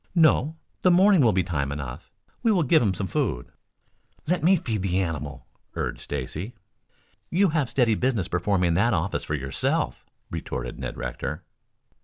"No. 0.15 0.55
The 0.81 0.89
morning 0.89 1.21
will 1.21 1.31
be 1.31 1.43
time 1.43 1.71
enough. 1.71 2.09
We 2.41 2.51
will 2.51 2.63
give 2.63 2.81
him 2.81 2.95
some 2.95 3.05
food." 3.05 3.51
"Let 4.25 4.41
me 4.43 4.55
feed 4.55 4.81
the 4.81 4.97
animal," 4.99 5.45
urged 5.75 6.01
Stacy. 6.01 6.55
"You 7.29 7.49
have 7.49 7.69
steady 7.69 7.93
business 7.93 8.27
performing 8.27 8.73
that 8.73 8.95
office 8.95 9.23
for 9.23 9.35
yourself," 9.35 10.03
retorted 10.31 10.79
Ned 10.79 10.97
Rector. 10.97 11.43